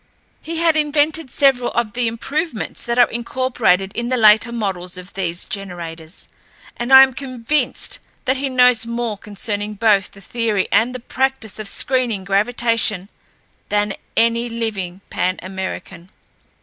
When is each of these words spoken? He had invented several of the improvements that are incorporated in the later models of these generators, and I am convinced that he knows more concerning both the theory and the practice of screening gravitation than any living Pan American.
He 0.41 0.57
had 0.57 0.75
invented 0.75 1.29
several 1.29 1.69
of 1.73 1.93
the 1.93 2.07
improvements 2.07 2.85
that 2.87 2.97
are 2.97 3.07
incorporated 3.11 3.91
in 3.93 4.09
the 4.09 4.17
later 4.17 4.51
models 4.51 4.97
of 4.97 5.13
these 5.13 5.45
generators, 5.45 6.27
and 6.75 6.91
I 6.91 7.03
am 7.03 7.13
convinced 7.13 7.99
that 8.25 8.37
he 8.37 8.49
knows 8.49 8.83
more 8.87 9.15
concerning 9.15 9.75
both 9.75 10.09
the 10.09 10.19
theory 10.19 10.67
and 10.71 10.95
the 10.95 10.99
practice 10.99 11.59
of 11.59 11.67
screening 11.67 12.23
gravitation 12.23 13.09
than 13.69 13.93
any 14.17 14.49
living 14.49 15.01
Pan 15.11 15.37
American. 15.43 16.09